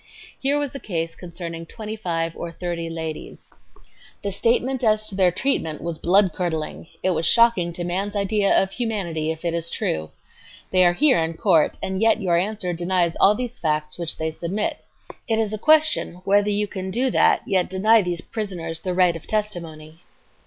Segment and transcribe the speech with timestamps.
[0.41, 3.51] "Here was a case concerning twenty five or thirty ladies.
[4.23, 8.71] The statement as to their treatment was bloodcurdling; it was shocking to man's ideas of
[8.71, 10.09] humanity if it is true.
[10.71, 14.31] They are here in court, and yet your answer denies all these facts which they
[14.31, 14.85] submit,
[15.27, 18.95] It is a question whether you can do that anal yet deny these petitioners the
[18.95, 19.99] right of testimony."